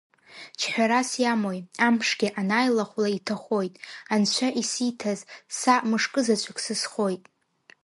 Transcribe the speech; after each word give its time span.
Ҽҳәарас 0.59 1.09
иамои, 1.23 1.59
амшгьы 1.85 2.27
анааилахәла 2.39 3.09
иҭахоит, 3.17 3.73
анцәа 4.13 4.47
исиҭаз, 4.61 5.19
са 5.57 5.73
мышкызаҵәык 5.89 6.57
сызхоит… 6.65 7.23